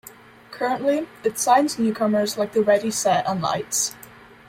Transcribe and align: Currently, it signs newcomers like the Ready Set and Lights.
Currently, 0.49 1.07
it 1.23 1.37
signs 1.37 1.77
newcomers 1.77 2.35
like 2.35 2.53
the 2.53 2.63
Ready 2.63 2.89
Set 2.89 3.27
and 3.29 3.39
Lights. 3.39 3.95